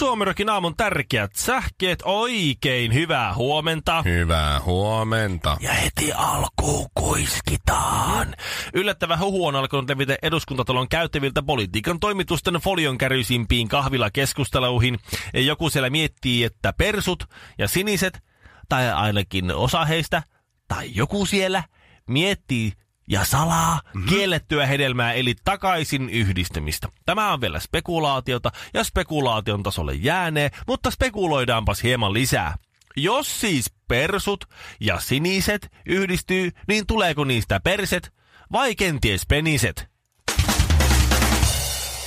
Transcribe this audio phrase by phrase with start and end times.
[0.00, 2.02] Suomirokin aamun tärkeät sähkeet.
[2.04, 4.02] Oikein hyvää huomenta.
[4.02, 5.56] Hyvää huomenta.
[5.60, 8.34] Ja heti alkuun kuiskitaan.
[8.74, 14.98] Yllättävä huhu on alkanut levitä eduskuntatalon käyttäviltä politiikan toimitusten folion käryisimpiin kahvilakeskusteluihin.
[15.34, 17.24] Joku siellä miettii, että persut
[17.58, 18.22] ja siniset,
[18.68, 20.22] tai ainakin osa heistä,
[20.68, 21.64] tai joku siellä,
[22.06, 22.72] miettii
[23.10, 24.08] ja salaa mm-hmm.
[24.08, 26.88] kiellettyä hedelmää eli takaisin yhdistymistä.
[27.06, 32.54] Tämä on vielä spekulaatiota ja spekulaation tasolle jäänee, mutta spekuloidaanpas hieman lisää.
[32.96, 34.44] Jos siis persut
[34.80, 38.12] ja siniset yhdistyy, niin tuleeko niistä perset
[38.52, 39.89] vai kenties peniset?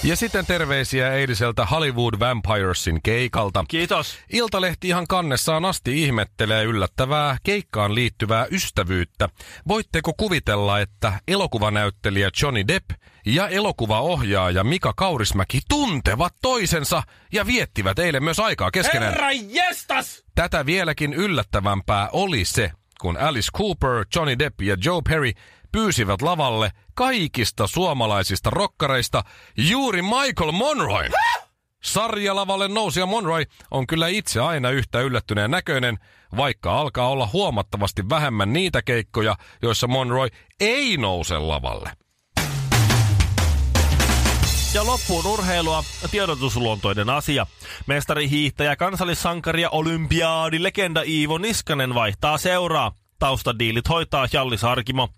[0.03, 3.65] Ja sitten terveisiä eiliseltä Hollywood Vampiresin keikalta.
[3.67, 4.17] Kiitos.
[4.33, 9.29] Iltalehti ihan kannessaan asti ihmettelee yllättävää keikkaan liittyvää ystävyyttä.
[9.67, 12.89] Voitteko kuvitella, että elokuvanäyttelijä Johnny Depp
[13.25, 19.11] ja elokuvaohjaaja Mika Kaurismäki tuntevat toisensa ja viettivät eilen myös aikaa keskenään?
[19.11, 20.23] Herra jestas!
[20.35, 25.31] Tätä vieläkin yllättävämpää oli se, kun Alice Cooper, Johnny Depp ja Joe Perry
[25.73, 29.23] pyysivät lavalle kaikista suomalaisista rokkareista
[29.57, 31.09] juuri Michael Monroy.
[31.83, 35.99] Sarjalavalle nousia Monroy on kyllä itse aina yhtä yllättyneen näköinen,
[36.37, 40.27] vaikka alkaa olla huomattavasti vähemmän niitä keikkoja, joissa Monroy
[40.59, 41.91] ei nouse lavalle.
[44.73, 47.47] Ja loppuun urheilua tiedotusluontoinen asia.
[47.87, 52.91] Mestari hiihtäjä, kansallissankari ja olympiaadilegenda Iivo Niskanen vaihtaa seuraa
[53.23, 55.09] taustadiilit hoitaa Jalli Sarkimo.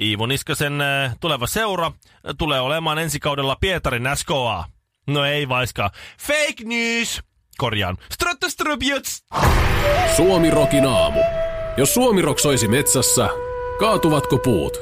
[0.00, 1.92] Iivo Niskasen äh, tuleva seura
[2.38, 4.64] tulee olemaan ensi kaudella Pietarin SKA.
[5.06, 5.90] No ei vaiskaan.
[6.18, 7.22] Fake news!
[7.58, 7.96] Korjaan.
[8.12, 9.24] Ströttöströbjöts!
[10.16, 11.20] Suomi Rokin aamu.
[11.76, 13.28] Jos Suomi soisi metsässä,
[13.78, 14.78] kaatuvatko puut?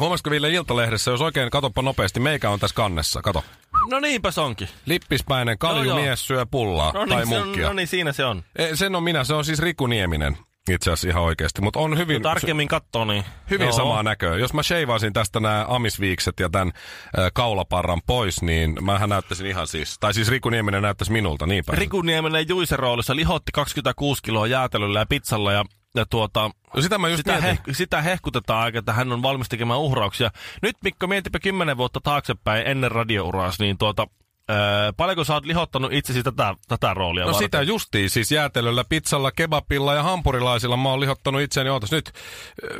[0.00, 3.44] Huomasiko Ville Iltalehdessä, jos oikein katoppa nopeasti, meikä on tässä kannessa, kato.
[3.90, 4.68] No niinpä se onkin.
[4.86, 7.66] Lippispäinen kaljumies syö pullaa No tai niin, se on, munkkia.
[7.66, 8.44] no niin, siinä se on.
[8.56, 10.36] E, sen on minä, se on siis Riku Nieminen
[10.70, 12.22] itse asiassa ihan oikeasti, mutta on hyvin...
[12.22, 13.24] Tarkemmin katsoo, niin...
[13.50, 13.76] Hyvin Joo.
[13.76, 14.36] samaa näköä.
[14.36, 16.72] Jos mä sheivaisin tästä nämä amisviikset ja tämän
[17.18, 19.96] äh, kaulaparran pois, niin mähän näyttäisin ihan siis...
[20.00, 21.78] Tai siis Riku Nieminen näyttäisi minulta, niin päin.
[21.78, 25.64] Riku Nieminen Juisen roolissa lihotti 26 kiloa jäätelöllä ja pizzalla ja,
[25.94, 27.48] ja tuota, No sitä mä just sitä, mietin.
[27.48, 30.30] heh, sitä hehkutetaan aika, että hän on valmis tekemään uhrauksia.
[30.62, 34.06] Nyt Mikko, mietipä kymmenen vuotta taaksepäin ennen radiouraas, niin tuota,
[34.50, 37.46] Öö, paljonko sä oot lihottanut itsesi tätä, tätä roolia No varten?
[37.46, 42.12] sitä justiin, siis jäätelöllä, pizzalla, kebabilla ja hampurilaisilla mä oon lihottanut itseäni, ootas nyt,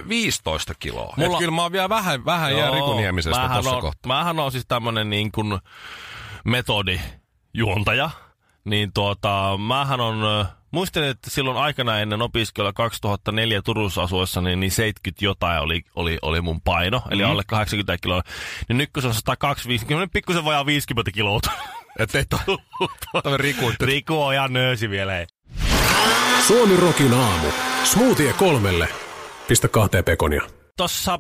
[0.01, 1.15] äh, 15 kiloa.
[1.17, 1.33] Mulla...
[1.33, 4.17] Et kyllä mä oon vielä vähän, vähän jää Riku Niemisestä mähän tossa on, kohtaa.
[4.19, 5.59] Mähän on siis tämmönen niin kuin
[6.45, 8.11] metodijuontaja.
[8.65, 14.61] Niin tuota, mähän on, ö, muistan, että silloin aikana ennen opiskelua 2004 Turussa asuessa, niin,
[14.61, 17.31] niin 70 jotain oli, oli, oli mun paino, eli Mhm.
[17.31, 18.23] alle 80 kiloa.
[18.69, 21.41] Niin nyt kun se on 150, pikkusen vajaa 50 kiloa.
[21.99, 22.39] Et ei to...
[23.23, 25.19] Tämä Riku, Riku on ihan nöösi vielä.
[25.19, 25.27] Ei.
[26.47, 27.47] Suomi Rokin aamu.
[27.85, 28.89] Smoothie kolmelle.
[29.49, 30.43] Pistä kahteen pekonia.
[30.77, 31.19] Tossa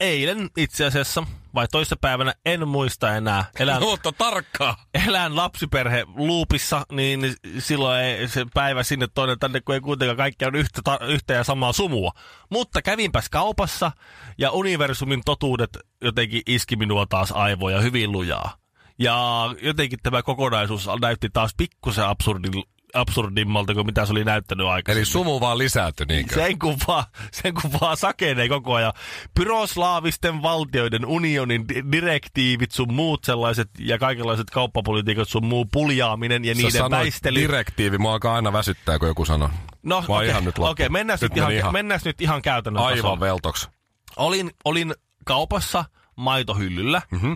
[0.00, 1.22] eilen itse asiassa,
[1.54, 3.44] vai toissapäivänä, en muista enää.
[3.58, 4.76] Elän, Mutta tarkkaa.
[5.06, 10.16] elän lapsiperhe luupissa, niin niin silloin ei se päivä sinne toinen tänne, kun ei kuitenkaan
[10.16, 12.12] kaikki on yhtä, ta, yhtä ja samaa sumua.
[12.50, 13.92] Mutta kävinpäs kaupassa
[14.38, 18.56] ja universumin totuudet jotenkin iski minua taas aivoja hyvin lujaa.
[18.98, 19.16] Ja
[19.62, 22.52] jotenkin tämä kokonaisuus näytti taas pikkusen absurdin,
[22.94, 24.98] absurdimmalta kuin mitä se oli näyttänyt aikaisemmin.
[25.00, 26.34] Eli sumu vaan lisääntyi, niinkö?
[26.34, 27.04] Sen kun vaan,
[27.42, 28.92] sen kun vaan sakenee koko ajan.
[29.34, 36.54] Pyroslaavisten valtioiden unionin di- direktiivit sun muut sellaiset ja kaikenlaiset kauppapolitiikat sun muu puljaaminen ja
[36.54, 37.40] Sä niiden väistely.
[37.40, 39.50] direktiivi, mua alkaa aina väsyttää, kun joku sanoo.
[39.82, 40.70] no okei, ihan nyt loppu.
[40.72, 41.74] okei, mennään, Nyt ihan, ihan-
[42.04, 43.20] nyt ihan käytännön Aivan tasolle.
[43.20, 43.68] veltoks.
[44.16, 44.94] Olin, olin
[45.24, 45.84] kaupassa
[46.16, 47.02] maitohyllyllä.
[47.10, 47.32] Mhm.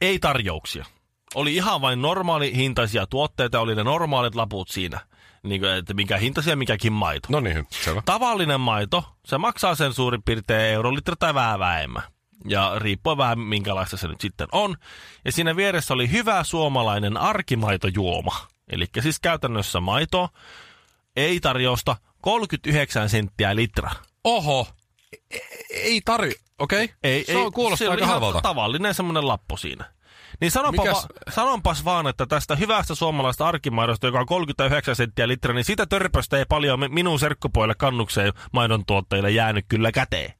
[0.00, 0.84] Ei tarjouksia.
[1.34, 5.00] Oli ihan vain normaali hintaisia tuotteita, oli ne normaalit laput siinä.
[5.42, 7.28] Niin kuin, että mikä hintaisia, mikäkin maito.
[7.30, 8.02] No niin, selvä.
[8.04, 12.02] Tavallinen maito, se maksaa sen suurin piirtein eurolitra tai vähän vähemmän.
[12.48, 14.76] Ja riippuen vähän minkälaista se nyt sitten on.
[15.24, 18.36] Ja siinä vieressä oli hyvä suomalainen arkimaitojuoma.
[18.72, 20.28] Eli siis käytännössä maito,
[21.16, 23.90] ei tarjousta, 39 senttiä litra.
[24.24, 24.66] Oho,
[25.30, 25.38] E-
[25.70, 26.90] ei tarvi, okei.
[27.02, 28.40] Ei, Se ei, on, kuulostaa aika ihan halvalta.
[28.40, 29.84] tavallinen semmoinen lappu siinä.
[30.40, 35.28] Niin sanonpa Mikäs- va- sanonpas vaan, että tästä hyvästä suomalaista arkimaidosta, joka on 39 senttiä
[35.28, 40.32] litra, niin sitä törpöstä ei paljon mi- minun serkkupoille kannukseen maidon tuottajille jäänyt kyllä käteen.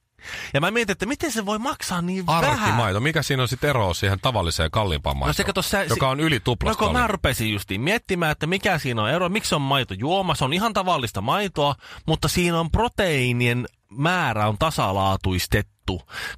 [0.54, 2.44] Ja mä mietin, että miten se voi maksaa niin vähän.
[2.44, 3.00] Arkimaito.
[3.00, 5.28] Mikä siinä on sitten ero siihen tavalliseen kalliimpaan maitoon?
[5.28, 8.46] No se kato, sä, joka on yli No tuplasta kun mä rupesin justiin miettimään, että
[8.46, 11.74] mikä siinä on ero, miksi on maito juoma, se on ihan tavallista maitoa,
[12.06, 15.77] mutta siinä on proteiinien määrä on tasalaatuistettu.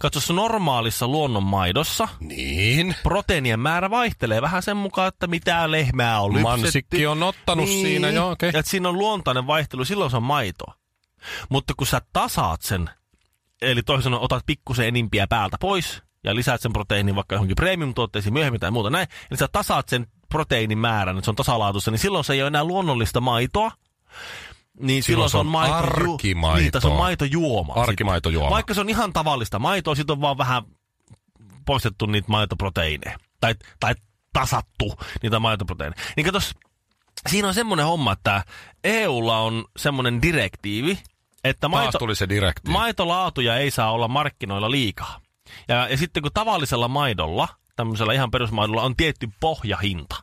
[0.01, 2.95] Katso, se normaalissa luonnonmaidossa Niin.
[3.03, 6.49] proteiinien määrä vaihtelee vähän sen mukaan, että mitä lehmää on lypsetty.
[6.63, 8.51] Mansikki on ottanut siinä, joo, okei.
[8.53, 10.75] Ja että siinä on luontainen vaihtelu, silloin se on maitoa.
[11.49, 12.91] Mutta kun sä tasaat sen,
[13.63, 18.33] eli toisin sanoen otat pikkusen enimpiä päältä pois ja lisäät sen proteiinin vaikka johonkin premium-tuotteisiin
[18.33, 21.99] myöhemmin tai muuta näin, eli sä tasaat sen proteiinin määrän, että se on tasalaatuista, niin
[21.99, 23.73] silloin se ei ole enää luonnollista maitoa,
[24.81, 26.61] niin silloin, se on maito arkimaitoa.
[26.61, 27.73] Niin, tai se on maitojuoma.
[27.73, 28.45] Arkimaitojuoma.
[28.47, 28.55] Sitten.
[28.55, 30.63] Vaikka se on ihan tavallista maitoa, sit on vaan vähän
[31.67, 33.19] poistettu niitä maitoproteiineja.
[33.41, 33.95] Tai, tai
[34.33, 36.03] tasattu niitä maitoproteiineja.
[36.17, 36.55] Niin katos,
[37.29, 38.45] siinä on semmoinen homma, että
[38.85, 40.99] EUlla on semmoinen direktiivi,
[41.45, 42.73] että Taas maito, tuli se direktiivi.
[42.73, 45.21] maitolaatuja ei saa olla markkinoilla liikaa.
[45.69, 50.17] Ja, ja sitten kun tavallisella maidolla, tämmöisellä ihan perusmaidolla, on tietty pohjahinta,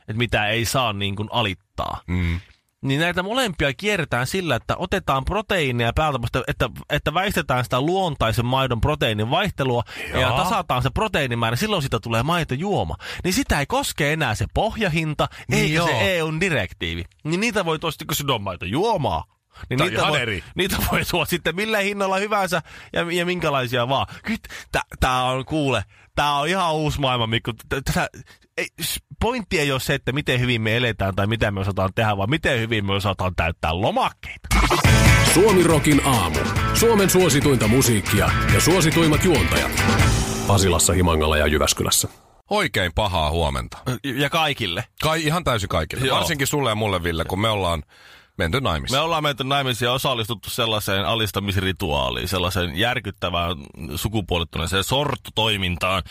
[0.00, 2.00] että mitä ei saa niin kuin alittaa.
[2.06, 2.40] Mm.
[2.84, 8.80] Niin näitä molempia kierretään sillä, että otetaan proteiineja päältä, että, että väistetään sitä luontaisen maidon
[8.80, 9.82] proteiinin vaihtelua
[10.12, 10.36] ja Jaa.
[10.44, 12.96] tasataan se proteiinimäärä, silloin siitä tulee maitojuoma.
[13.24, 15.86] Niin sitä ei koske enää se pohjahinta, Niin eikä joo.
[15.86, 17.04] se EUn direktiivi.
[17.24, 19.24] Niin niitä voi tuosta, kun sinne on maitojuomaa,
[19.70, 20.44] niin niitä voi, eri.
[20.54, 24.06] niitä voi tuoda sitten millä hinnalla hyvänsä ja, ja minkälaisia vaan.
[24.22, 24.38] Kyllä
[25.00, 25.84] tää on kuule,
[26.14, 27.52] tää on ihan uusi maailma, Mikko.
[27.68, 28.08] Tä- Tätä,
[28.56, 28.66] ei,
[29.20, 32.30] pointti ei ole se, että miten hyvin me eletään tai mitä me osataan tehdä, vaan
[32.30, 34.48] miten hyvin me osataan täyttää lomakkeita.
[35.34, 36.38] Suomirokin aamu.
[36.74, 39.82] Suomen suosituinta musiikkia ja suosituimmat juontajat.
[40.46, 42.08] Pasilassa, Himangalla ja Jyväskylässä.
[42.50, 43.78] Oikein pahaa huomenta.
[44.04, 44.84] Ja kaikille.
[45.02, 46.06] Kai ihan täysin kaikille.
[46.06, 46.16] Joo.
[46.18, 47.82] Varsinkin sulle ja mulle, Ville, kun me ollaan
[48.38, 48.98] menty naimisiin.
[48.98, 53.56] Me ollaan menty naimisiin ja osallistuttu sellaiseen alistamisrituaaliin, sellaiseen järkyttävään
[53.96, 56.02] sukupuolittuneeseen sortotoimintaan.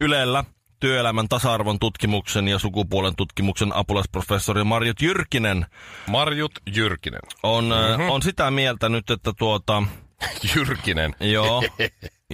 [0.00, 0.44] Ylellä
[0.80, 5.66] työelämän tasa-arvon tutkimuksen ja sukupuolen tutkimuksen apulaisprofessori Marjut Jyrkinen
[6.06, 7.20] Marjut Jyrkinen.
[7.42, 8.10] on, mm-hmm.
[8.10, 9.82] on sitä mieltä nyt, että tuota,
[10.54, 11.14] Jyrkinen.
[11.20, 11.62] joo,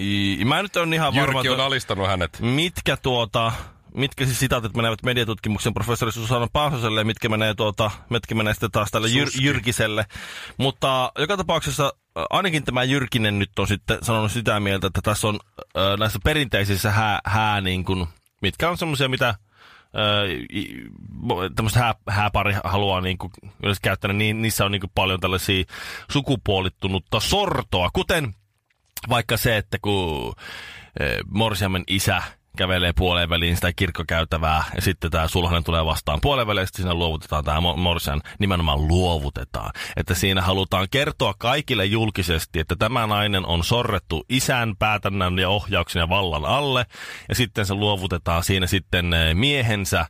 [0.01, 2.39] I, mä nyt on ihan varma, Jyrki on alistanut hänet.
[2.39, 3.51] mitkä tuota,
[3.95, 8.91] mitkä siis sitaatit menevät mediatutkimuksen professori Susanna Paasoselle mitkä menee, tuota, mitkä menee sitten taas
[8.91, 9.27] tälle Jyr.
[9.41, 10.05] Jyrkiselle.
[10.57, 11.85] Mutta joka tapauksessa
[12.17, 16.19] ä, ainakin tämä Jyrkinen nyt on sitten sanonut sitä mieltä, että tässä on äh, näissä
[16.23, 18.07] perinteisissä hää, hää niin kuin,
[18.41, 19.35] mitkä on semmoisia, mitä
[21.55, 23.31] tämmöistä hää, hääpari haluaa niin kuin,
[23.63, 25.63] yleensä käyttää, niin niissä on niin kuin paljon tällaisia
[26.11, 28.35] sukupuolittunutta sortoa, kuten
[29.09, 30.33] vaikka se, että kun
[31.29, 32.23] Morsiamen isä
[32.57, 36.83] kävelee puoleen väliin sitä kirkkokäytävää ja sitten tämä sulhanen tulee vastaan puoleen väliin ja sitten
[36.83, 39.71] siinä luovutetaan tämä Mo- Morsian, nimenomaan luovutetaan.
[39.95, 45.99] Että siinä halutaan kertoa kaikille julkisesti, että tämä nainen on sorrettu isän päätännän ja ohjauksen
[45.99, 46.85] ja vallan alle
[47.29, 50.05] ja sitten se luovutetaan siinä sitten eh, miehensä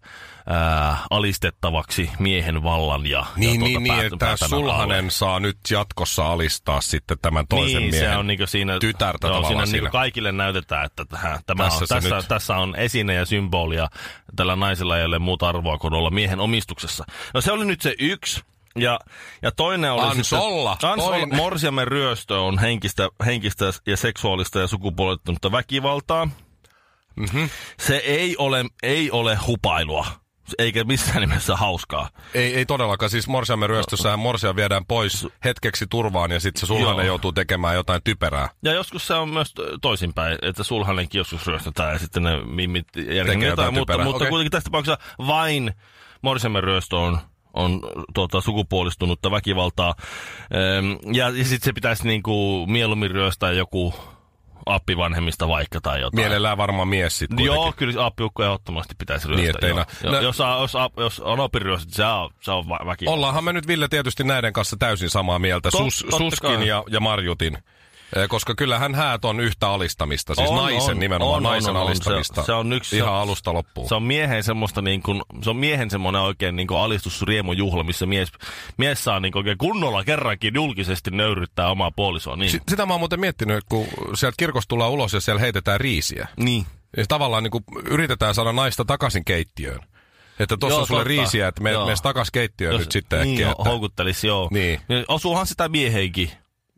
[0.47, 4.71] ää, alistettavaksi miehen vallan ja, Niin, ja tuota niin, niin, päät- että päätännän alle.
[4.71, 9.27] sulhanen saa nyt jatkossa alistaa sitten tämän toisen niin, miehen se on niinku siinä, tytärtä
[9.27, 9.83] joo, tavallaan siinä, siinä.
[9.85, 12.27] niinku kaikille näytetään, että tähän, tämä Tässä on, tässä, nyt.
[12.27, 13.89] tässä on esine ja symboli ja
[14.35, 17.03] tällä naisella ei ole muuta arvoa kuin olla miehen omistuksessa.
[17.33, 18.41] No se oli nyt se yksi.
[18.75, 18.99] Ja,
[19.41, 20.39] ja toinen oli Ans sitten...
[20.39, 21.17] olla, Ans olla.
[21.17, 21.35] toinen.
[21.35, 26.27] Morsiamen ryöstö on henkistä, henkistä ja seksuaalista ja sukupuolittunutta väkivaltaa.
[27.15, 27.43] Mhm.
[27.79, 30.07] Se ei ole, ei ole hupailua,
[30.57, 32.09] eikä missään nimessä hauskaa.
[32.33, 33.09] Ei, ei todellakaan.
[33.09, 37.07] Siis morsiamme ryöstössähän morsia viedään pois hetkeksi turvaan ja sitten se sulhanen Joo.
[37.07, 38.49] joutuu tekemään jotain typerää.
[38.63, 43.27] Ja joskus se on myös toisinpäin, että sulhanenkin joskus ryöstetään ja sitten ne mimmit järkevät
[43.27, 44.29] jotain jotain, mutta, typerää, mutta okei.
[44.29, 45.73] kuitenkin tässä tapauksessa vain
[46.21, 47.19] Morsiamen ryöstö on,
[47.53, 47.81] on
[48.13, 49.95] tuota, sukupuolistunutta väkivaltaa.
[50.51, 53.93] Ehm, ja ja sitten se pitäisi niinku mieluummin ryöstää joku
[54.65, 56.21] appivanhemmista vaikka tai jotain.
[56.21, 59.45] Mielellään varmaan mies sitten Joo, kyllä appiukko ehdottomasti pitäisi ryöstää.
[59.45, 62.85] Niin, ettei nä- Joo, nä- jos, jos, jos on oppiryöstö, se on, se on vä-
[62.85, 63.13] väkivaltaa.
[63.13, 65.69] Ollaanhan me nyt Ville tietysti näiden kanssa täysin samaa mieltä.
[65.69, 66.67] Tot- Sus, suskin kai.
[66.67, 67.57] ja, ja Marjutin.
[68.29, 71.87] Koska kyllähän häät on yhtä alistamista, siis On, naisen on, nimenomaan, on, naisen on, on.
[71.87, 72.41] alistamista.
[72.41, 73.87] Se- se on yksi- Ihan se on- alusta loppuun.
[73.89, 78.05] Se on miehen semmoista niin kuin, se on miehen semmoinen oikein niin kuin alistusriemujuhla, missä
[78.05, 78.31] mies,
[78.77, 82.35] mies saa niin kuin oikein kunnolla kerrankin julkisesti nöyryttää omaa puolisoa.
[82.35, 82.51] Niin.
[82.51, 86.27] Si- sitä mä oon muuten miettinyt, kun sieltä kirkosta tullaan ulos ja siellä heitetään riisiä.
[86.37, 86.65] niin.
[86.97, 89.79] Ja tavallaan niin kuin yritetään saada naista takaisin keittiöön.
[90.39, 91.07] Että tuossa on sulle totta.
[91.07, 91.71] riisiä, että me,
[92.03, 93.51] takaisin keittiöön nyt sitten niin, äkkiä.
[93.51, 93.63] Että...
[93.69, 94.47] houkuttelisi, joo.
[94.51, 94.81] Niin.
[95.07, 96.31] Osuuhan sitä miehenkin.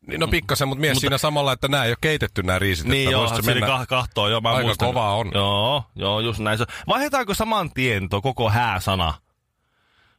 [0.08, 2.86] Niin, no pikkasen, mutta mies Mutta- siinä samalla, että nämä ei ole keitetty nämä riisit.
[2.88, 4.88] Niin että joo, siinä mennä- kah- kahtoo, joo, mä Aika muistan.
[4.88, 5.32] kovaa on.
[5.34, 6.58] Joo, joo, just näin.
[6.58, 6.66] se.
[6.88, 9.14] Vaihdetaanko saman tien tuo koko hää-sana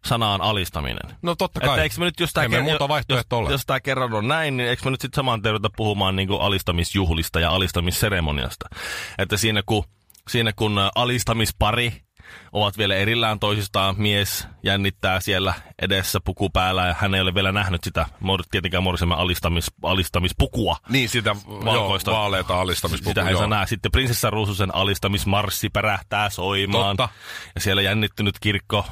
[0.05, 1.17] sanaan alistaminen?
[1.23, 1.81] No totta Että kai.
[1.81, 2.89] eikö me nyt, jos ker- muuta jos,
[3.37, 3.51] ole.
[3.51, 7.41] jos tää kerran on näin, niin eikö me nyt sitten saman tien puhumaan niin alistamisjuhlista
[7.41, 8.69] ja alistamisseremoniasta?
[9.19, 9.85] Että siinä kun,
[10.29, 11.93] siinä kun alistamispari
[12.53, 17.53] ovat vielä erillään toisistaan, mies jännittää siellä edessä puku päällä ja hän ei ole vielä
[17.53, 18.07] nähnyt sitä,
[18.51, 20.77] tietenkään Morseman alistamis, alistamispukua.
[20.89, 22.11] Niin sitä Valkoista.
[22.11, 23.11] joo, vaaleita alistamispukua.
[23.11, 23.67] Sitä saa nähdä.
[23.67, 26.97] Sitten prinsessa Ruususen alistamismarssi pärähtää soimaan.
[26.97, 27.15] Totta.
[27.55, 28.87] Ja siellä jännittynyt kirkko,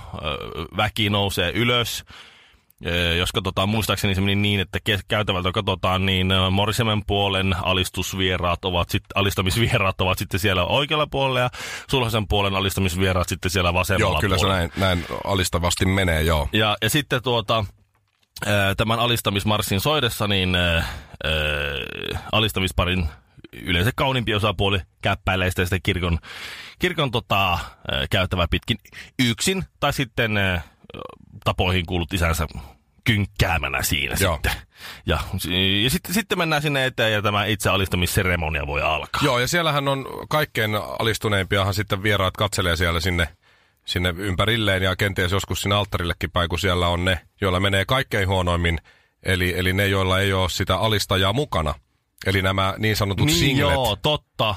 [0.77, 2.05] väki nousee ylös.
[3.19, 9.05] Jos katsotaan, muistaakseni se meni niin, että käytävältä katsotaan, niin Morsemen puolen alistusvieraat ovat sit,
[9.15, 11.51] alistamisvieraat ovat sitten siellä oikealla puolella ja
[11.91, 14.59] Sulhasen puolen alistamisvieraat sitten siellä vasemmalla Joo, kyllä se puolella.
[14.59, 16.49] näin, näin alistavasti menee, joo.
[16.53, 17.65] Ja, ja sitten tuota,
[18.77, 20.85] tämän alistamismarssin soidessa, niin ää,
[22.33, 23.09] alistamisparin
[23.53, 26.19] yleensä kauniimpi osapuoli käppäilee sitten, sitten kirkon,
[26.79, 27.59] kirkon tota, ää,
[28.11, 28.79] käytävää pitkin
[29.19, 30.63] yksin, tai sitten ää,
[31.45, 32.47] tapoihin kuulut isänsä
[33.05, 34.35] kynkkäämänä siinä Joo.
[34.35, 34.53] sitten.
[35.07, 35.19] Ja,
[35.85, 39.21] ja sitten, sitten mennään sinne eteen ja tämä itse alistamisseremonia voi alkaa.
[39.25, 43.29] Joo, ja siellähän on kaikkein alistuneimpiahan sitten vieraat katselee siellä sinne,
[43.85, 48.29] sinne ympärilleen ja kenties joskus sinne alttarillekin päin, kun siellä on ne, joilla menee kaikkein
[48.29, 48.79] huonoimmin,
[49.23, 51.75] eli, eli ne, joilla ei ole sitä alistajaa mukana.
[52.27, 53.73] Eli nämä niin sanotut niin singlet.
[53.73, 54.55] joo, totta.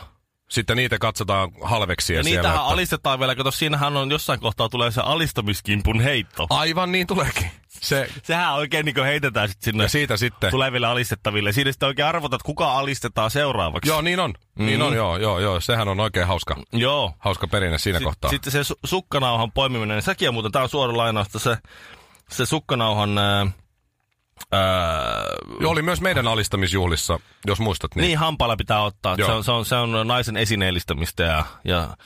[0.50, 2.38] Sitten niitä katsotaan halveksia Ja siellä.
[2.40, 6.48] niitähän että- alistetaan vielä, kato siinähän on jossain kohtaa tulee se alistamiskimpun heitto.
[6.50, 7.52] Aivan niin tuleekin.
[7.68, 10.52] Se, Sehän oikein niin heitetään sit sinne ja siitä sitten.
[10.52, 11.52] tuleville alistettaville.
[11.52, 13.90] Siinä sitten oikein arvotat, kuka alistetaan seuraavaksi.
[13.90, 14.34] Joo, niin on.
[14.60, 14.66] Mm.
[14.66, 15.60] Niin on, joo, joo, joo.
[15.60, 17.14] Sehän on oikein hauska, Joo.
[17.20, 18.30] hauska perinne siinä kohtaa.
[18.30, 21.58] Sitten se su- sukkanauhan poimiminen, sekin on muuten, tämä on suora lainausta, se,
[22.30, 23.18] se sukkanauhan...
[23.18, 23.48] Ää,
[24.52, 25.26] ää,
[25.60, 27.96] Joo, oli myös meidän alistamisjuhlissa, jos muistat.
[27.96, 28.02] Niin.
[28.02, 29.16] niin hampaalla pitää ottaa.
[29.16, 31.98] Se on, se, on, se on naisen esineellistämistä ja, ja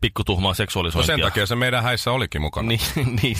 [0.00, 1.16] pikkutuhmaa No seksuaalisointia.
[1.16, 2.68] sen takia se meidän häissä olikin mukana.
[2.68, 2.80] Niin,
[3.22, 3.36] niin.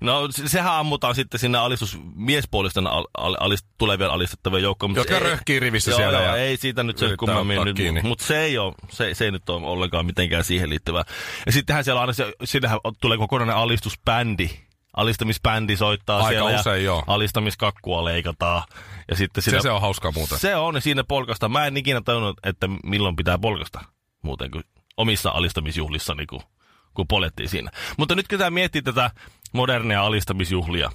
[0.00, 4.94] No se- sehän ammutaan sitten sinne alistus, miespuolisten al, al, alist, tulevien alistettavien joukkoon.
[4.94, 8.24] Jotka ei- röhkii rivissä joo, siellä Joo, ja ei siitä nyt se kummemmin nyt, mutta
[8.24, 11.04] se ei, ole, se, se ei nyt ole ollenkaan mitenkään siihen liittyvää.
[11.46, 14.50] Ja sittenhän siellä aina se, sinnehän tulee kokonainen alistusbändi.
[14.96, 17.04] Alistamisbändi soittaa Aika siellä usein, ja joo.
[17.06, 18.62] alistamiskakkua leikataan.
[19.10, 20.38] Ja sitten se, siinä, se on hauskaa muuten.
[20.38, 21.48] se on, ja siinä polkasta.
[21.48, 23.84] Mä en ikinä tajunnut, että milloin pitää polkasta
[24.22, 24.64] muuten kuin
[24.96, 26.42] omissa alistamisjuhlissa, niin kuin,
[26.94, 27.70] kun polettiin siinä.
[27.96, 29.10] Mutta nyt kun tämä miettii tätä
[29.52, 30.90] modernia alistamisjuhlia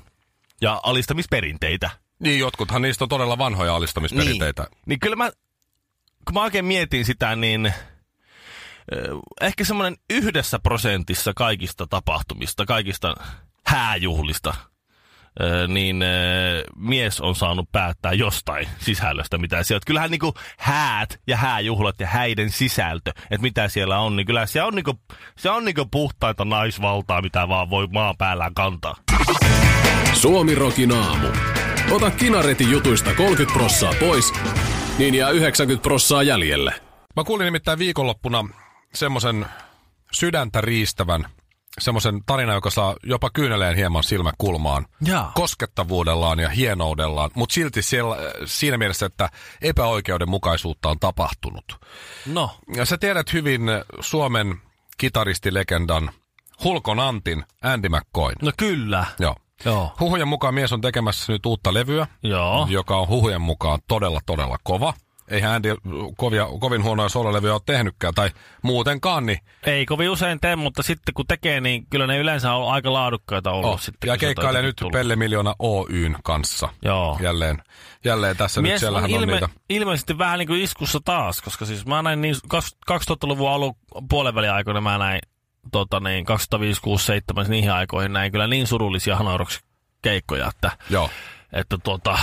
[0.62, 1.90] ja alistamisperinteitä,
[2.20, 4.62] Niin, jotkuthan niistä on todella vanhoja alistamisperinteitä.
[4.64, 5.32] niin, niin kyllä mä,
[6.26, 7.74] kun mä oikein mietin sitä, niin eh,
[9.42, 13.16] ehkä semmoinen yhdessä prosentissa kaikista tapahtumista, kaikista
[13.66, 14.54] hääjuhlista,
[15.68, 16.04] niin
[16.76, 19.82] mies on saanut päättää jostain sisällöstä, mitä siellä on.
[19.88, 24.62] Kyllähän niinku häät ja hääjuhlat ja häiden sisältö, että mitä siellä on, niin kyllä se
[24.62, 25.00] on niinku,
[25.38, 28.96] se on niinku puhtaita naisvaltaa, mitä vaan voi maan päällään kantaa.
[30.14, 31.28] Suomi Rokin aamu.
[31.92, 34.34] Ota kinaretin jutuista 30 prossaa pois,
[34.98, 36.74] niin jää 90 prossaa jäljelle.
[37.16, 38.46] Mä kuulin nimittäin viikonloppuna
[38.94, 39.46] semmoisen
[40.12, 41.26] sydäntä riistävän,
[41.80, 44.86] semmoisen tarina, joka saa jopa kyyneleen hieman silmäkulmaan.
[45.02, 45.32] Jaa.
[45.36, 49.30] Koskettavuudellaan ja hienoudellaan, mutta silti siellä, siinä mielessä, että
[49.62, 51.80] epäoikeudenmukaisuutta on tapahtunut.
[52.26, 53.62] No, Ja sä tiedät hyvin
[54.00, 54.62] Suomen
[54.98, 56.12] kitaristilegendan
[56.64, 58.36] Hulkon Antin Andy McCoyn.
[58.42, 59.06] no kyllä.
[59.20, 59.36] Joo.
[59.66, 59.94] Joo.
[60.00, 62.68] Huhujen mukaan mies on tekemässä nyt uutta levyä, Joo.
[62.70, 64.94] joka on huhujen mukaan todella, todella kova.
[65.32, 65.76] Eihän Andy
[66.18, 68.30] kovia, kovin huonoja sololevyjä ole tehnytkään, tai
[68.62, 72.74] muutenkaan, niin Ei kovin usein tee, mutta sitten kun tekee, niin kyllä ne yleensä on
[72.74, 73.74] aika laadukkaita ollut.
[73.74, 73.80] oh.
[73.82, 74.92] Sitten, Ja keikkailee nyt tullut.
[74.94, 76.70] Pelle Miljoona Oyn kanssa.
[76.82, 77.18] Joo.
[77.22, 77.64] Jälleen,
[78.06, 79.50] jälleen tässä nyt Mies on, siellähän on ilme, niitä.
[79.70, 83.76] ilmeisesti vähän niin kuin iskussa taas, koska siis mä näin niin kas- 2000-luvun alun
[84.10, 85.20] puolenvälin aikoina mä näin
[85.72, 89.60] tota niin, 2005, 6, 7, niihin aikoihin näin kyllä niin surullisia hanauraksi
[90.02, 91.10] keikkoja, että, Joo.
[91.54, 92.20] Että tuota,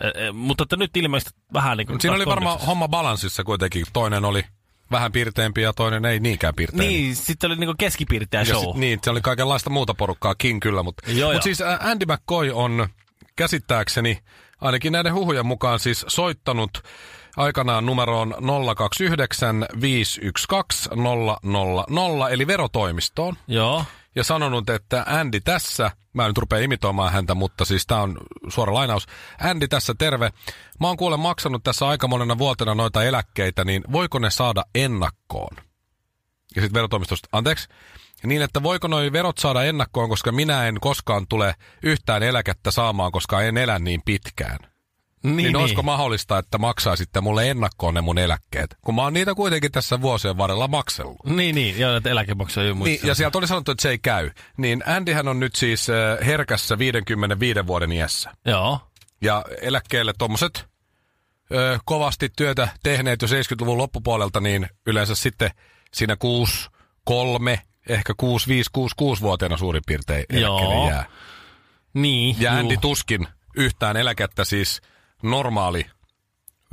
[0.00, 2.00] e, e, mutta että nyt ilmeisesti vähän niin kuin...
[2.00, 3.86] Siinä oli varmaan homma balanssissa kuitenkin.
[3.92, 4.44] Toinen oli
[4.90, 6.86] vähän pirteempi ja toinen ei niinkään pirteempi.
[6.86, 8.64] Niin, sitten oli niin kuin keskipiirteä show.
[8.64, 11.42] sit, niin, se oli kaikenlaista muuta porukkaakin kyllä, mutta Joo, mut joo.
[11.42, 12.88] siis Andy McCoy on
[13.36, 14.18] käsittääkseni
[14.60, 16.82] ainakin näiden huhujen mukaan siis soittanut
[17.36, 18.34] aikanaan numeroon
[18.76, 20.96] 029 512
[21.88, 23.36] 000, eli verotoimistoon.
[23.48, 23.84] Joo.
[24.16, 28.18] Ja sanonut, että Andy tässä, mä nyt rupea imitoimaan häntä, mutta siis tää on
[28.48, 29.06] suora lainaus.
[29.40, 30.30] Andy tässä terve.
[30.80, 35.56] Mä oon kuule maksanut tässä aika monena vuotena noita eläkkeitä, niin voiko ne saada ennakkoon?
[36.56, 37.68] Ja sitten verotoimistosta, anteeksi,
[38.24, 43.12] niin että voiko noi verot saada ennakkoon, koska minä en koskaan tule yhtään eläkettä saamaan,
[43.12, 44.58] koska en elä niin pitkään.
[45.26, 48.76] Niin, niin, niin olisiko mahdollista, että maksaisitte mulle ennakkoon ne mun eläkkeet?
[48.82, 51.16] Kun mä oon niitä kuitenkin tässä vuosien varrella maksellut.
[51.24, 54.30] Niin, niin, joo, että eläkemaksuja ei Niin, ja sieltä oli sanottu, että se ei käy.
[54.56, 58.30] Niin Andyhän on nyt siis äh, herkässä 55 vuoden iässä.
[58.44, 58.80] Joo.
[59.20, 60.66] Ja eläkkeelle tuommoiset
[61.54, 65.50] ö, kovasti työtä tehneet jo 70-luvun loppupuolelta, niin yleensä sitten
[65.94, 66.68] siinä 6,
[67.04, 70.88] 3, ehkä 6, 5, 6, 6-vuotiaana suurin piirtein eläkkeelle Joo.
[70.88, 71.06] jää.
[71.94, 72.52] Niin, Ja.
[72.52, 74.80] Andy tuskin yhtään eläkettä siis
[75.22, 75.86] normaali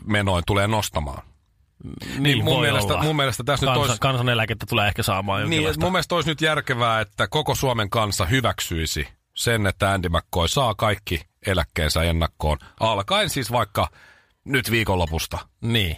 [0.05, 1.23] menoin tulee nostamaan.
[2.19, 3.03] niin mun voi mielestä- olla.
[3.03, 6.41] mun mielestä tässä nyt Kansa, olisi- Kansaneläkettä tulee ehkä saamaan Niin, mun mielestä olisi nyt
[6.41, 12.57] järkevää, että koko Suomen kansa hyväksyisi sen, että Andy McCoy saa kaikki eläkkeensä ennakkoon.
[12.79, 13.89] Alkaen siis vaikka
[14.45, 15.39] nyt viikonlopusta.
[15.61, 15.97] Niin.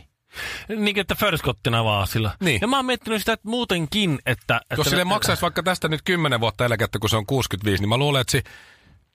[0.77, 2.31] Niin, että förskottina vaan sillä.
[2.39, 2.61] Niin.
[2.61, 4.57] Ja mä oon miettinyt sitä että muutenkin, että...
[4.61, 7.89] että Jos sille maksaisi vaikka tästä nyt 10 vuotta eläkettä, kun se on 65, niin
[7.89, 8.43] mä luulen, että si-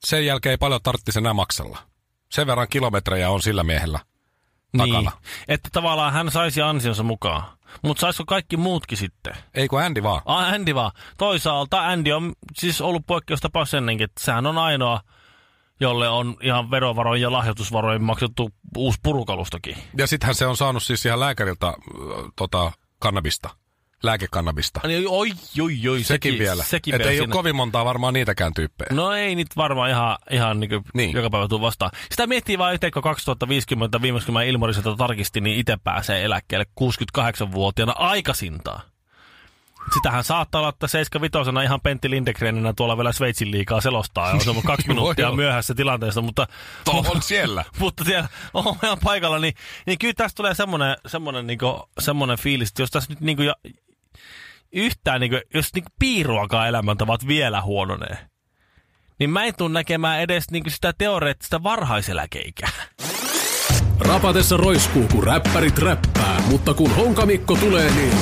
[0.05, 1.79] sen jälkeen ei paljon tarvitsisi enää maksella.
[2.31, 3.99] Sen verran kilometrejä on sillä miehellä
[4.79, 5.01] takana.
[5.01, 5.11] Niin.
[5.49, 7.43] Että tavallaan hän saisi ansionsa mukaan.
[7.83, 9.35] Mutta saisiko kaikki muutkin sitten?
[9.55, 10.23] Ei kun Andy vaan.
[10.25, 10.93] Ah, Andy vaan.
[11.19, 15.01] Toisaalta Andy on siis ollut poikkeustapaus ennenkin, että sehän on ainoa,
[15.81, 19.77] jolle on ihan verovaroin ja lahjoitusvaroin maksettu uusi purukalustokin.
[19.99, 21.75] Ja sittenhän se on saanut siis ihan lääkäriltä äh,
[22.37, 23.51] tota, kannabista.
[24.03, 24.81] Lääkekannabista.
[24.87, 25.31] Niin, oi,
[25.61, 26.03] oi, oi.
[26.03, 26.63] Sekin, vielä.
[26.63, 28.89] Sekin Että vielä ei ole kovin montaa varmaan niitäkään tyyppejä.
[28.91, 30.83] No ei nyt varmaan ihan, ihan niin Niin.
[30.95, 31.13] niin.
[31.17, 31.91] joka päivä tuu vastaan.
[32.11, 36.67] Sitä miettii vaan itse, kun 2050 viimeksi kun mä Ilmariselta tarkistin, niin itse pääsee eläkkeelle
[36.81, 38.81] 68-vuotiaana aikaisintaan.
[39.95, 44.41] Sitähän saattaa olla, että 75 ihan Pentti Lindegrenina tuolla vielä Sveitsin liikaa selostaa ja on
[44.41, 46.47] se kaksi Voi minuuttia myöhässä tilanteesta, mutta,
[46.85, 47.65] Tuo on siellä.
[47.79, 49.55] mutta siellä on ihan paikalla, niin,
[49.87, 51.59] niin kyllä tästä tulee semmoinen, semmoinen, niin
[51.99, 53.55] semmoinen fiilis, että jos tässä nyt niin ja,
[54.73, 58.19] yhtään, niin kuin, jos niin piiruakaan elämäntavat vielä huononee,
[59.19, 62.71] niin mä en tule näkemään edes niin sitä teoreettista varhaiseläkeikää.
[63.99, 68.13] Rapatessa roiskuu, kun räppärit räppää, mutta kun Honkamikko tulee, niin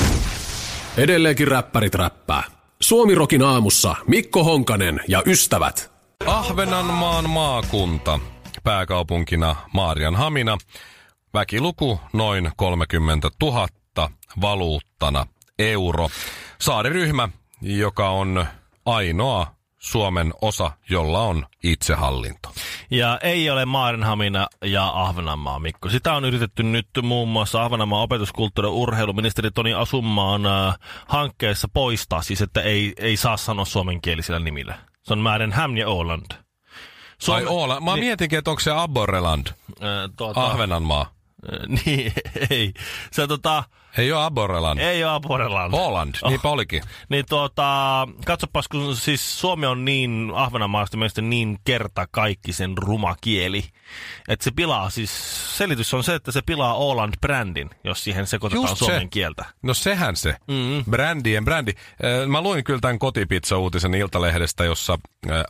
[0.97, 2.43] edelleenkin räppärit räppää.
[2.81, 5.93] Suomirokin aamussa Mikko Honkanen ja ystävät.
[6.27, 8.21] Ahvenanmaan maakunta,
[8.65, 10.59] pääkaupunkina Maarianhamina,
[11.35, 13.69] väkiluku noin 30 000,
[14.41, 15.27] valuuttana
[15.59, 16.09] euro.
[16.61, 17.29] Saariryhmä,
[17.63, 18.47] joka on
[18.87, 19.47] ainoa
[19.79, 22.53] Suomen osa, jolla on itsehallinto.
[22.91, 25.89] Ja ei ole Maarenhamina ja Ahvenanmaa, Mikko.
[25.89, 32.23] Sitä on yritetty nyt muun muassa Ahvenanmaan opetuskulttuuri- ja urheiluministeri Toni Asummaan äh, hankkeessa poistaa,
[32.23, 34.79] siis että ei, ei saa sanoa suomenkielisillä nimillä.
[35.03, 36.31] Se on Maarenham ja Åland.
[37.29, 39.55] Ai Oola, mä niin, mietinkin, että onko se Aborreland, äh,
[40.17, 41.18] tuota, Ahvenanmaa.
[41.53, 42.13] Äh, niin,
[42.51, 42.73] ei.
[43.13, 43.65] Se tota,
[43.99, 44.79] Ei ole Aborreland.
[44.81, 45.73] ei ole Aporeland.
[45.73, 46.31] Holland, Oh.
[46.31, 46.83] niinpä olikin.
[47.09, 53.17] Niin tuota, katsopas, kun siis Suomi on niin Ahvenanmaasta mielestä niin kerta kaikki sen ruma
[53.21, 53.65] kieli,
[54.29, 55.11] että se pilaa, siis
[55.59, 58.85] selitys on se, että se pilaa Åland-brändin, jos siihen sekoitetaan Just se.
[58.85, 59.45] suomen kieltä.
[59.63, 60.37] No sehän se.
[60.47, 60.85] Mm.
[60.91, 61.73] Brändien brändi.
[62.27, 64.99] Mä luin kyllä tämän kotipizza-uutisen Iltalehdestä, jossa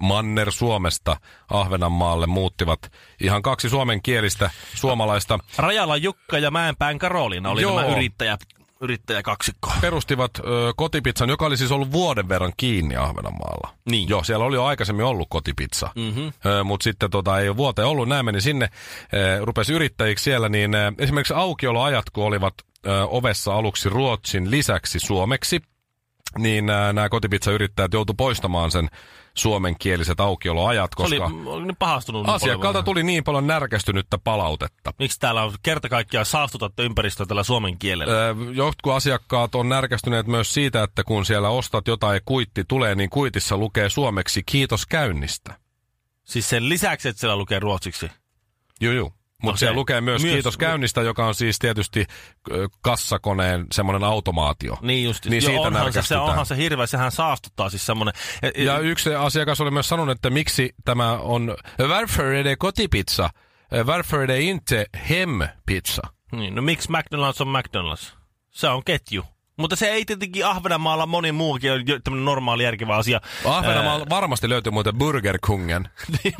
[0.01, 1.16] Manner Suomesta
[1.51, 5.38] Ahvenanmaalle muuttivat ihan kaksi suomenkielistä suomalaista.
[5.59, 7.81] Rajala Jukka ja Mäenpään Karoliina oli Joo.
[7.81, 8.38] nämä yrittäjä,
[8.81, 9.73] yrittäjäkaksikko.
[9.81, 10.43] Perustivat ö,
[10.77, 13.75] kotipizzan, joka oli siis ollut vuoden verran kiinni Ahvenanmaalla.
[13.91, 14.09] Niin.
[14.09, 15.91] Joo, siellä oli jo aikaisemmin ollut kotipizza.
[15.97, 16.29] Mhm.
[16.64, 18.09] Mutta sitten tota, ei ole vuoteen ollut.
[18.09, 18.69] Nämä meni sinne,
[19.14, 22.55] ö, rupesi yrittäjiksi siellä, niin ö, esimerkiksi aukioloajat, kun olivat
[22.87, 25.61] ö, ovessa aluksi ruotsin lisäksi suomeksi,
[26.38, 28.88] niin nämä kotipizzayrittäjät joutu poistamaan sen
[29.38, 32.27] suomenkieliset aukioloajat, Se koska oli, oli niin pahastunut.
[32.27, 32.85] niin asiakkaalta paljon.
[32.85, 34.92] tuli niin paljon närkästynyttä palautetta.
[34.98, 38.29] Miksi täällä on kerta kaikkiaan saastutatte ympäristöä tällä suomen kielellä?
[38.29, 42.94] Ö, Jotkut asiakkaat on närkästyneet myös siitä, että kun siellä ostat jotain ja kuitti tulee,
[42.94, 45.55] niin kuitissa lukee suomeksi kiitos käynnistä.
[46.24, 48.11] Siis sen lisäksi, että siellä lukee ruotsiksi.
[48.81, 49.12] Juu, juu.
[49.42, 49.59] Mutta Okei.
[49.59, 52.07] siellä lukee myös, Myös- kiitos käynnistä, joka on siis tietysti
[52.81, 54.77] kassakoneen semmoinen automaatio.
[54.83, 55.27] Niin just.
[55.27, 58.14] Niin Joo, siitä onhan se, se, onhan se hirveä, sehän saastuttaa siis semmoinen.
[58.57, 61.57] Ja yksi asiakas oli myös sanonut, että miksi tämä on
[61.88, 63.31] varför kotipizza?
[63.87, 66.03] Varför det inte hempizza?
[66.33, 68.12] Niin, no miksi McDonald's on McDonald's?
[68.51, 69.24] Se on ketju.
[69.59, 73.21] Mutta se ei tietenkin Ahvenanmaalla moni muukin ole tämmöinen normaali järkevä asia.
[73.44, 75.88] Ahvenanmaalla varmasti löytyy muuten Burgerkungen.
[76.25, 76.35] Niin,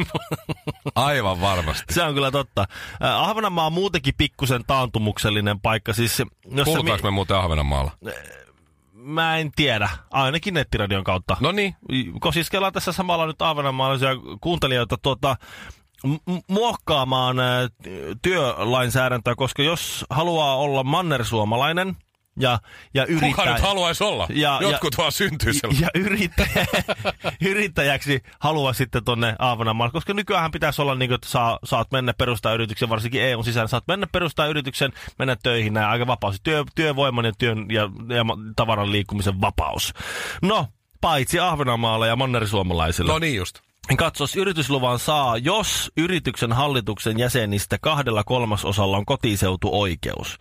[0.95, 1.95] Aivan varmasti.
[1.95, 2.65] se on kyllä totta.
[3.01, 5.93] Ahvenanmaa on muutenkin pikkusen taantumuksellinen paikka.
[5.93, 7.93] Siis, jos Kuulutaanko me muuten Ahvenanmaalla?
[8.93, 9.89] Mä en tiedä.
[10.11, 11.37] Ainakin nettiradion kautta.
[11.41, 11.75] No niin.
[12.21, 15.37] Kosiskellaan tässä samalla nyt ahvenanmaalaisia kuuntelijoita tuota,
[16.49, 17.37] muokkaamaan
[18.23, 21.97] työlainsäädäntöä, koska jos haluaa olla mannersuomalainen
[22.39, 22.59] ja,
[22.95, 23.29] ja yrittää...
[23.29, 24.27] Kuka nyt haluaisi olla?
[24.31, 25.83] Ja- Jotkut vaan syntyy sellainen.
[25.83, 26.67] ja yrittäjä,
[27.51, 32.13] yrittäjäksi haluaa sitten tonne Ahvenanmaalle, koska nykyään pitäisi olla niin kuin, että saa, saat mennä
[32.13, 36.41] perustaa yrityksen, varsinkin EUn sisällä, saat mennä perustaa yrityksen, mennä töihin, näin aika vapaus.
[36.43, 38.25] Työ, työvoiman ja, työn ja, ja
[38.57, 39.95] tavaran liikkumisen vapaus.
[40.43, 40.67] No,
[41.01, 43.13] paitsi Ahvenanmaalla ja mannerisuomalaisilla.
[43.13, 43.59] No niin just.
[43.97, 50.39] Katsos, yritysluvan saa, jos yrityksen hallituksen jäsenistä kahdella kolmasosalla on kotiseutuoikeus.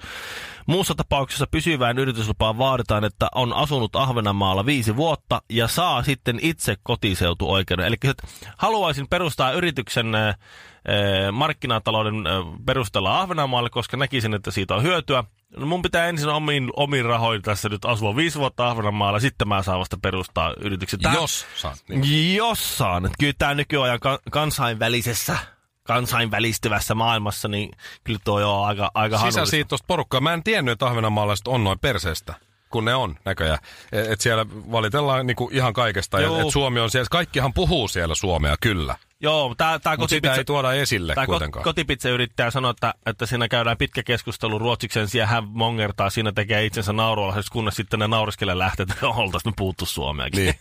[0.67, 6.75] Muussa tapauksessa pysyvään yrityslupaan vaaditaan, että on asunut Ahvenanmaalla viisi vuotta ja saa sitten itse
[6.83, 7.85] kotiseutuoikeuden.
[7.85, 8.27] Eli että
[8.57, 10.35] haluaisin perustaa yrityksen äh,
[11.31, 12.33] markkinatalouden äh,
[12.65, 15.23] perusteella Ahvenanmaalle, koska näkisin, että siitä on hyötyä.
[15.57, 19.63] No mun pitää ensin omiin, omiin rahoin tässä nyt asua viisi vuotta Ahvenanmaalla, sitten mä
[19.63, 20.99] saan vasta perustaa yrityksen.
[20.99, 21.83] Tää- Jos saat.
[21.89, 22.35] Niin.
[22.35, 23.09] jos saan.
[23.19, 25.37] Kyllä tämä nykyajan ka- kansainvälisessä,
[25.87, 27.71] kansainvälistyvässä maailmassa, niin
[28.03, 29.45] kyllä tuo on aika, aika hanullista.
[29.45, 30.21] Sisäsiittoista porukkaa.
[30.21, 32.33] Mä en tiennyt, että ahvenanmaalaiset on noin perseestä.
[32.69, 33.59] Kun ne on näköjään.
[33.91, 36.19] Et et siellä valitellaan niinku ihan kaikesta.
[36.19, 37.07] Ja, et Suomi on siellä.
[37.11, 38.95] Kaikkihan puhuu siellä suomea, kyllä.
[39.21, 41.63] Joo, tämä tää Mutta sitä kotipizza, ei tuoda esille tää kuitenkaan.
[41.63, 46.93] kotipizza-yrittäjä sanoi, että, että siinä käydään pitkä keskustelu ruotsiksen sijaan hän mongertaa, siinä tekee itsensä
[46.93, 50.43] naurualaiseksi, kunnes sitten ne nauriskele lähtee, että oltaisiin me puhuttu suomeakin.
[50.43, 50.55] Niin.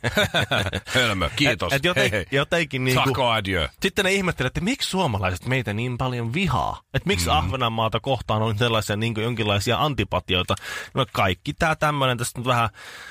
[0.94, 1.72] Hölmö, kiitos.
[1.72, 2.26] Et, et joten, hei, hei.
[2.30, 2.98] jotenkin niin
[3.32, 3.68] adieu.
[3.82, 6.80] Sitten ne ihmettelee, että miksi suomalaiset meitä niin paljon vihaa?
[6.94, 7.32] Että miksi mm.
[7.36, 10.54] Ahvenanmaata kohtaan on sellaisia niin jonkinlaisia antipatioita?
[10.94, 12.68] No kaikki tämä tämmöinen tässä nyt vähän...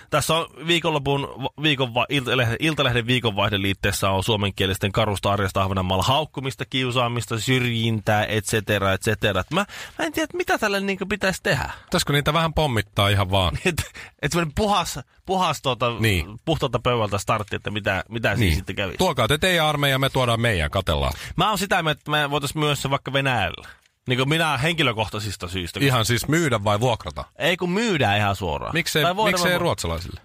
[0.09, 7.39] Tässä on viikonlopun, viikonva, iltalehden, iltalehden viikonvaihden liitteessä on suomenkielisten karusta arjesta Ahvenanmaalla haukkumista, kiusaamista,
[7.39, 9.41] syrjintää, et cetera, et cetera.
[9.41, 9.65] Et Mä,
[9.99, 11.69] mä en tiedä, mitä tälle niin pitäisi tehdä.
[11.85, 13.57] Pitäisikö niitä vähän pommittaa ihan vaan?
[13.65, 13.83] Että
[14.21, 16.39] et semmoinen puhas, puhas tuota, Niin.
[16.45, 18.37] puhtaalta pöydältä startti, että mitä, mitä niin.
[18.37, 18.97] siinä sitten kävisi.
[18.97, 21.13] Tuokaa te teidän armeija, me tuodaan meidän, katellaan.
[21.35, 23.67] Mä oon sitä mieltä, että me voitaisiin myös se vaikka Venäjällä.
[24.07, 25.79] Niin kuin minä henkilökohtaisista syistä.
[25.83, 27.25] Ihan siis myydä vai vuokrata?
[27.35, 28.73] Ei kun myydään ihan suoraan.
[28.73, 30.21] Miksei, miksei ruotsalaisille?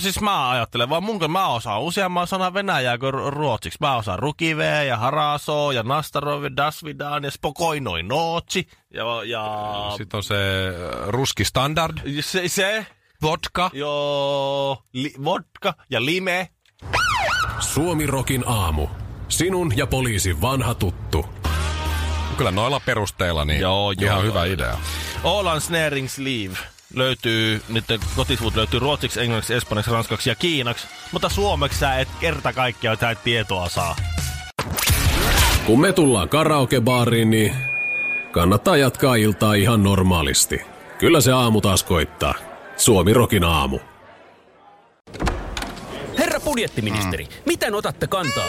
[0.00, 3.78] Siis mä ajattelen vaan mun, mä osaan useamman sanan venäjää kuin ru- ruotsiksi.
[3.80, 8.68] Mä osaan rukivee ja haraso ja nastarov ja dasvidan ja spokoinoi nootsi.
[8.94, 9.46] Ja, ja
[9.96, 12.86] Sitten on se äh, ruski standard, se, se,
[13.22, 13.70] vodka.
[13.72, 16.48] joo, li, vodka ja lime.
[17.60, 18.88] Suomirokin aamu.
[19.28, 21.26] Sinun ja poliisin vanha tuttu.
[22.36, 24.54] Kyllä noilla perusteilla niin Joo, joo, ihan joo, hyvä joo.
[24.54, 24.78] idea.
[25.24, 26.58] Olan Snaring Sleeve
[26.94, 32.52] löytyy, niiden kotisivut löytyy ruotsiksi, englanniksi, espanjaksi, ranskaksi ja kiinaksi, mutta suomeksi sä et kerta
[32.52, 33.96] kaikkiaan tätä tietoa saa.
[35.66, 37.54] Kun me tullaan karaokebaariin, niin
[38.32, 40.60] kannattaa jatkaa iltaa ihan normaalisti.
[40.98, 42.34] Kyllä se aamu taas koittaa.
[42.76, 43.78] Suomirokin aamu.
[46.18, 47.30] Herra budjettiministeri, mm.
[47.46, 48.48] miten otatte kantaa?